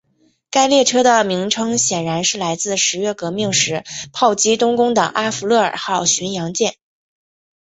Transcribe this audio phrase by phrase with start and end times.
[0.49, 6.73] 该列车的名称显然是来自十月革命时炮击冬宫的阿芙乐尔号巡洋舰。